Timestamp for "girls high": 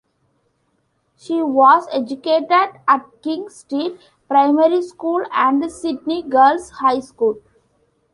6.23-7.01